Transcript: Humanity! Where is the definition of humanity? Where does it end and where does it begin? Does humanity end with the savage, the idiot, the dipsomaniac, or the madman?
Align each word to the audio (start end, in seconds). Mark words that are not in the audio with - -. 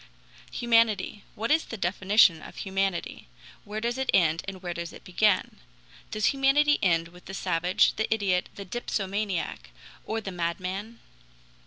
Humanity! 0.51 1.23
Where 1.35 1.51
is 1.51 1.65
the 1.65 1.77
definition 1.77 2.41
of 2.41 2.55
humanity? 2.57 3.27
Where 3.65 3.79
does 3.79 3.99
it 3.99 4.09
end 4.15 4.41
and 4.47 4.63
where 4.63 4.73
does 4.73 4.91
it 4.93 5.03
begin? 5.03 5.57
Does 6.09 6.33
humanity 6.33 6.79
end 6.81 7.09
with 7.09 7.25
the 7.25 7.35
savage, 7.35 7.93
the 7.97 8.11
idiot, 8.11 8.49
the 8.55 8.65
dipsomaniac, 8.65 9.69
or 10.03 10.19
the 10.19 10.31
madman? 10.31 11.01